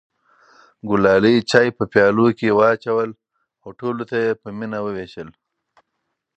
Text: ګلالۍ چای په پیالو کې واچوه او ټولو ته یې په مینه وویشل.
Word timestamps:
ګلالۍ 0.89 1.35
چای 1.49 1.69
په 1.77 1.83
پیالو 1.93 2.27
کې 2.37 2.55
واچوه 2.57 3.05
او 3.63 3.69
ټولو 3.79 4.03
ته 4.09 4.15
یې 4.23 4.31
په 4.41 4.47
مینه 4.57 4.79
وویشل. 4.85 5.29